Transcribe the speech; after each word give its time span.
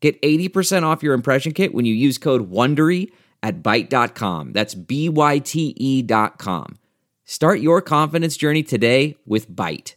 Get 0.00 0.20
80% 0.22 0.84
off 0.84 1.02
your 1.02 1.14
impression 1.14 1.52
kit 1.52 1.74
when 1.74 1.84
you 1.84 1.94
use 1.94 2.18
code 2.18 2.50
WONDERY 2.50 3.10
at 3.42 3.62
Byte.com. 3.62 4.52
That's 4.52 4.74
B-Y-T-E 4.74 6.02
dot 6.02 6.38
com. 6.38 6.78
Start 7.24 7.60
your 7.60 7.82
confidence 7.82 8.36
journey 8.36 8.62
today 8.62 9.16
with 9.26 9.50
Byte. 9.50 9.94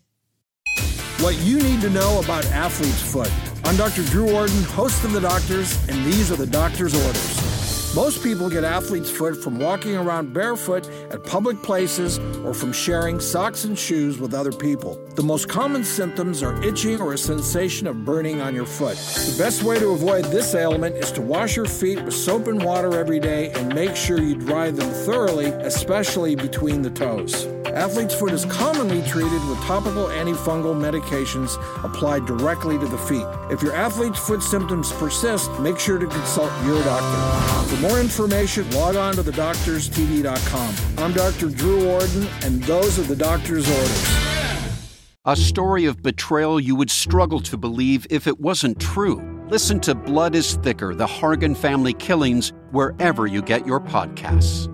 What 1.20 1.38
you 1.42 1.62
need 1.62 1.82
to 1.82 1.90
know 1.90 2.20
about 2.20 2.46
athlete's 2.48 3.02
foot. 3.02 3.32
I'm 3.64 3.78
Dr. 3.78 4.04
Drew 4.06 4.32
Ordon, 4.32 4.64
host 4.64 5.04
of 5.04 5.12
The 5.12 5.22
Doctors, 5.22 5.78
and 5.88 6.04
these 6.06 6.32
are 6.32 6.36
the 6.36 6.48
doctor's 6.48 6.96
orders. 6.96 7.51
Most 7.94 8.24
people 8.24 8.50
get 8.50 8.64
athlete's 8.64 9.12
foot 9.12 9.36
from 9.44 9.60
walking 9.60 9.98
around 9.98 10.34
barefoot 10.34 10.88
at 11.10 11.26
public 11.26 11.62
places 11.62 12.20
or 12.46 12.54
from 12.54 12.72
sharing 12.72 13.20
socks 13.20 13.66
and 13.66 13.78
shoes 13.78 14.18
with 14.18 14.34
other 14.34 14.54
people. 14.54 14.98
The 15.16 15.24
most 15.24 15.50
common 15.50 15.84
symptoms 15.84 16.42
are 16.42 16.64
itching 16.64 17.02
or 17.02 17.12
a 17.12 17.18
sensation 17.18 17.88
of 17.88 18.06
burning 18.06 18.40
on 18.40 18.56
your 18.56 18.66
foot. 18.66 18.96
The 18.96 19.36
best 19.38 19.64
way 19.64 19.78
to 19.78 19.90
avoid 19.90 20.24
this 20.26 20.56
ailment 20.56 20.96
is 20.96 21.12
to 21.12 21.22
wash 21.22 21.58
your 21.58 21.66
feet 21.66 22.02
with 22.02 22.14
soap 22.14 22.48
and 22.48 22.64
water 22.64 22.98
every 22.98 23.20
day 23.20 23.52
and 23.52 23.76
make 23.76 23.98
sure 23.98 24.22
you 24.22 24.36
dry 24.36 24.72
them 24.72 24.90
thoroughly, 24.90 25.48
especially 25.48 26.36
between 26.36 26.84
the 26.84 26.92
toes. 26.92 27.46
Athlete's 27.74 28.14
foot 28.14 28.34
is 28.34 28.44
commonly 28.46 29.02
treated 29.04 29.48
with 29.48 29.58
topical 29.60 30.06
antifungal 30.08 30.76
medications 30.76 31.56
applied 31.86 32.26
directly 32.26 32.78
to 32.78 32.86
the 32.86 32.98
feet. 32.98 33.26
If 33.50 33.64
your 33.64 33.74
athlete's 33.74 34.20
foot 34.20 34.44
symptoms 34.44 34.92
persist, 34.94 35.50
make 35.60 35.80
sure 35.80 35.98
to 35.98 36.06
consult 36.06 36.52
your 36.66 36.84
doctor. 36.84 37.76
For 37.76 37.82
more 37.82 38.00
information, 38.00 38.70
log 38.72 38.98
on 38.98 39.16
to 39.16 39.24
thedoctorstv.com. 39.24 41.04
I'm 41.04 41.14
Dr. 41.14 41.50
Drew 41.50 41.88
Ordon, 41.90 42.28
and 42.44 42.62
those 42.64 43.00
are 43.00 43.04
the 43.04 43.16
doctor's 43.16 43.70
orders. 43.70 44.18
A 45.24 45.36
story 45.36 45.86
of 45.86 46.02
betrayal 46.02 46.60
you 46.60 46.76
would 46.76 46.92
struggle 46.92 47.40
to 47.42 47.56
believe 47.56 48.06
if 48.10 48.28
it 48.28 48.40
wasn't 48.40 48.80
true. 48.82 49.22
Listen 49.50 49.80
to 49.82 49.96
Blood 49.96 50.36
is 50.36 50.56
Thicker 50.56 50.94
The 50.96 51.06
Hargan 51.06 51.56
Family 51.56 51.94
Killings 51.94 52.52
wherever 52.72 53.28
you 53.28 53.42
get 53.42 53.66
your 53.66 53.80
podcasts. 53.80 54.68